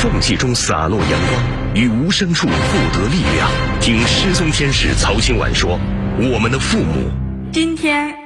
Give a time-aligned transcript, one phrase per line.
[0.00, 2.52] 缝隙中洒落阳光，于无声处获
[2.96, 3.50] 得力量。
[3.80, 5.76] 听失踪天使曹新婉说
[6.32, 7.10] ：“我们的父母。”
[7.52, 8.16] 今天，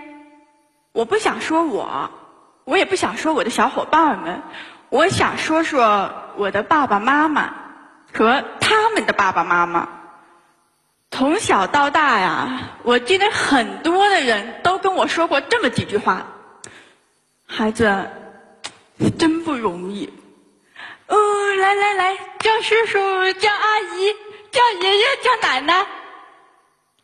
[0.92, 2.10] 我不想说我，
[2.64, 4.42] 我也不想说我的小伙伴们，
[4.90, 7.54] 我想说说我的爸爸妈妈
[8.12, 9.88] 和他们的爸爸妈妈。
[11.10, 16.26] 从小到大呀，我记得很多的人都跟我说过这么几句话
[17.48, 18.10] ：“孩子，
[19.18, 20.12] 真不容易。”
[21.12, 22.98] 哦，来来来，叫叔叔，
[23.34, 24.14] 叫阿姨，
[24.50, 25.86] 叫爷爷，叫奶奶。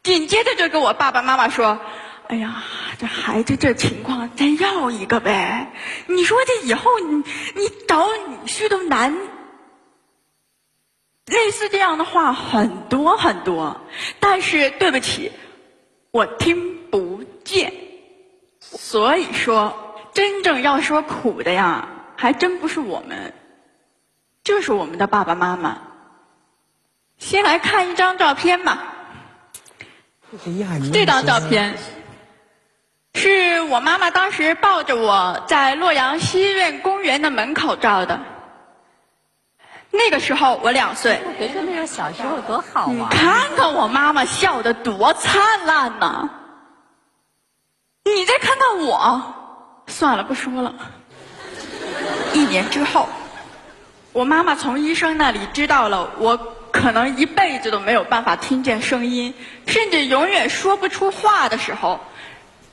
[0.03, 1.79] 紧接着就跟我爸爸妈妈说
[2.29, 2.65] ：“哎呀，
[2.99, 5.71] 这孩子这情况，再要一个呗。
[6.07, 7.17] 你说这以后你
[7.55, 9.15] 你找女婿都难。”
[11.31, 13.79] 类似这样的话很多很多，
[14.19, 15.31] 但是对不起，
[16.13, 17.71] 我听不见。
[18.59, 21.87] 所以说，真正要说苦的呀，
[22.17, 23.35] 还真不是我们。
[24.49, 25.77] 就是我们的爸爸妈妈。
[27.19, 28.83] 先来看一张照片吧。
[30.91, 31.77] 这张照片
[33.13, 38.19] 是我妈妈当时抱着我在洛阳西苑公园的门口照的。
[39.91, 41.21] 那个时候我两岁。
[41.37, 42.91] 别说那个小时候多好啊！
[42.91, 46.27] 你看看我妈妈笑得多灿烂呐！
[48.05, 49.35] 你再看看我，
[49.89, 50.75] 算了，不说了。
[52.33, 53.07] 一年之后。
[54.13, 56.37] 我妈妈从医生那里知道了，我
[56.73, 59.35] 可能一辈子都没有办法听见声音，
[59.67, 62.01] 甚至永远说不出话的时候，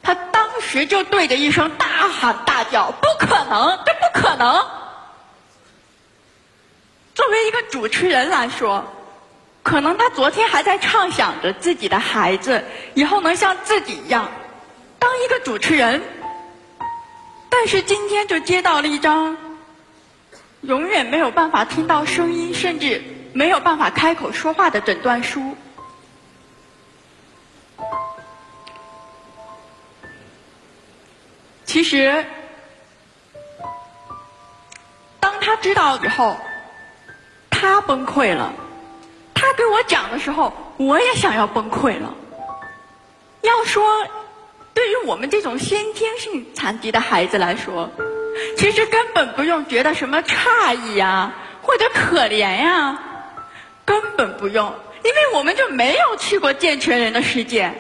[0.02, 4.66] 她当时就对着医生大喊大叫：“不可能，这不可能！”
[7.13, 8.83] 作为一个主持人来说，
[9.61, 12.63] 可能她昨天还在畅想着自己的孩子
[12.94, 14.31] 以后能像自己一样
[14.97, 16.02] 当一个主持人，
[17.50, 19.38] 但是今天就接到了一张。
[20.66, 23.02] 永远没有办法听到声音，甚至
[23.33, 25.55] 没有办法开口说话的诊断书。
[31.66, 32.25] 其实，
[35.19, 36.38] 当他知道以后，
[37.50, 38.53] 他崩溃了。
[39.34, 42.16] 他给我讲的时候，我也想要崩溃了。
[43.41, 43.84] 要说，
[44.73, 47.91] 对于我们这种先天性残疾的孩子来说，
[48.57, 53.00] 其实根本不用觉得什么诧异呀，或者可怜呀，
[53.85, 54.73] 根本不用，
[55.03, 57.73] 因为我们就没有去过健全人的世界，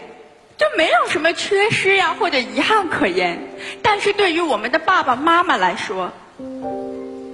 [0.57, 3.39] 就没有什么缺失呀或者遗憾可言。
[3.81, 6.11] 但是对于我们的爸爸妈妈来说，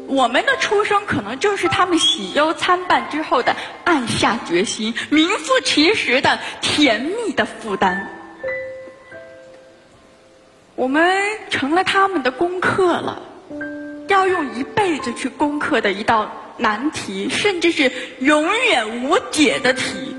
[0.07, 3.55] 我们的出生可能就是他们喜忧参半之后的
[3.85, 8.20] 暗下决心、名副其实的甜蜜的负担。
[10.81, 11.15] 我们
[11.51, 13.21] 成了他们的功课了，
[14.07, 20.17] 要用一辈子去攻克的一道难题，甚至是永远无解的题。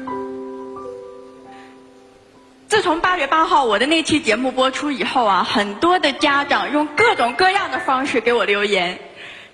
[2.68, 9.00] 自从八月八号我的那期节目播出以后啊，很多的家长用各种各样的方式给我留言，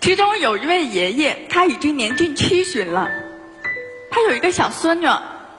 [0.03, 3.09] 其中有一位爷爷，他已经年近七旬了，
[4.11, 5.09] 他有一个小孙女，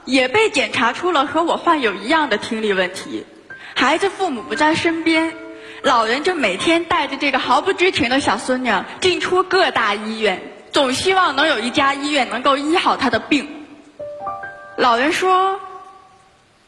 [0.04, 3.26] 也被检查出了和我患有一样的听力问题。
[3.72, 5.32] 孩子父母不在身边，
[5.82, 8.70] 老人就每天带着这个毫不知情的小孙女
[9.00, 10.42] 进出各大医院，
[10.72, 13.48] 总希望能有一家医院能够医好他的病。
[14.76, 15.58] 老人说：“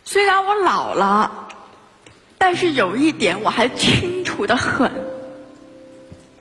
[0.05, 1.49] 虽然我老了，
[2.39, 4.91] 但是有一点我还清楚的很，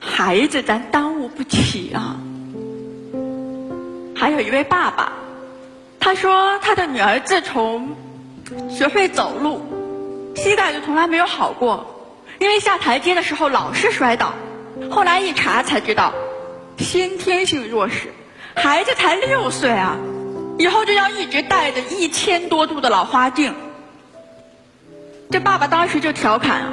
[0.00, 2.16] 孩子咱耽误不起啊。”
[4.16, 5.12] 还有一位爸爸，
[6.00, 7.96] 他说他的女儿自从
[8.70, 9.62] 学会走路。
[10.34, 12.01] 膝盖就从来没有好过，
[12.42, 14.34] 因为下台阶的时候老是摔倒。
[14.90, 16.12] 后来一查才知道，
[16.76, 18.12] 先天性弱视。
[18.56, 19.96] 孩子才六岁啊，
[20.58, 23.54] 以后就要一直戴着一千多度的老花镜。
[25.30, 26.72] 这爸爸当时就调侃啊，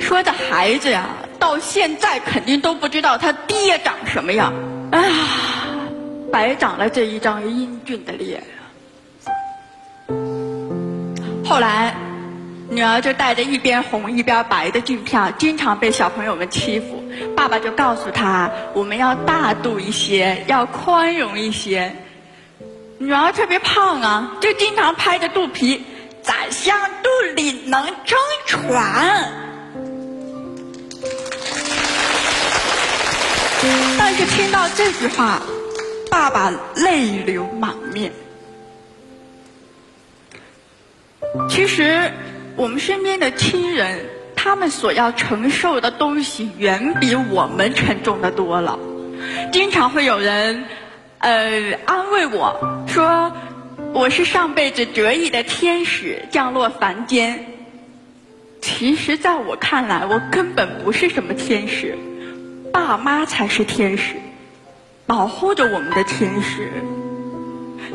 [0.00, 4.54] 说这孩子呀，到现在肯定都不知道他爹长什么样。
[4.92, 5.14] 哎呀，
[6.32, 8.72] 白长了这一张英俊的脸啊。
[11.44, 11.94] 后来。
[12.72, 17.04] 女儿就戴着一边红一边白的镜片，经常被小朋友们欺负。
[17.36, 21.94] 爸爸就告诉她，我们要大度一些，要宽容一些。
[22.96, 25.84] 女儿特别胖啊，就经常拍着肚皮，
[26.22, 29.30] 宰相肚里能撑船。
[33.98, 35.42] 但是听到这句话，
[36.10, 38.10] 爸爸泪流满面。
[41.50, 42.10] 其实。
[42.56, 44.06] 我们身边的亲人，
[44.36, 48.78] 他们所要承受的东西远比我们沉重的多了。
[49.52, 50.64] 经常会有人
[51.18, 53.32] 呃，安慰我说
[53.92, 57.46] 我是上辈子折翼的天使降落凡间。
[58.60, 61.96] 其实，在我看来，我根本不是什么天使，
[62.72, 64.14] 爸妈才是天使，
[65.06, 66.70] 保护着我们的天使。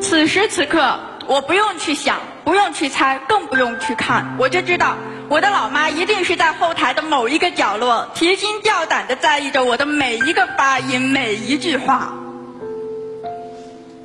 [0.02, 4.96] 此时此刻，我不用去想，不用去猜，更不用去看，我就知道，
[5.28, 12.14] 我的老妈一定是在后台的某一个角落，提心吊胆的在意着我的每一个发音，每一句话。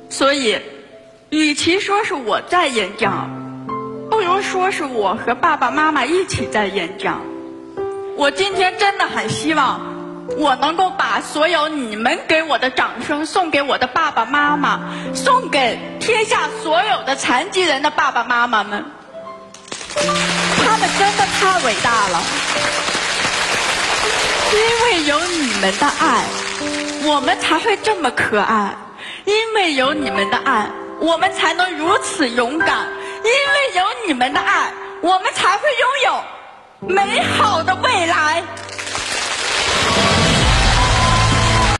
[0.09, 0.59] 所以，
[1.29, 3.29] 与其说是我在演讲。
[4.11, 7.21] 不如说是我和爸爸妈妈一起在演讲。
[8.17, 9.79] 我今天真的很希望，
[10.37, 14.79] 我能够把所有你们给我的掌声送给我的爸爸妈妈，
[15.13, 18.85] 送给天下所有的残疾人的爸爸妈妈们。
[19.95, 22.21] 他们真的太伟大了，
[24.53, 26.23] 因为有你们的爱，
[27.03, 28.75] 我们才会这么可爱；
[29.25, 30.67] 因为有你们的爱，
[30.99, 32.87] 我们才能如此勇敢。
[33.23, 36.23] 因为有你们的爱，我们才会拥有
[36.93, 38.43] 美好的未来。